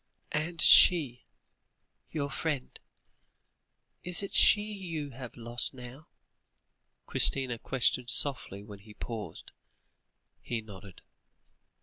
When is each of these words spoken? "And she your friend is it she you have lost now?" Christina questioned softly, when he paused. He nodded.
"And 0.31 0.59
she 0.63 1.25
your 2.09 2.31
friend 2.31 2.79
is 4.03 4.23
it 4.23 4.33
she 4.33 4.63
you 4.63 5.11
have 5.11 5.37
lost 5.37 5.75
now?" 5.75 6.07
Christina 7.05 7.59
questioned 7.59 8.09
softly, 8.09 8.63
when 8.63 8.79
he 8.79 8.95
paused. 8.95 9.51
He 10.41 10.59
nodded. 10.63 11.03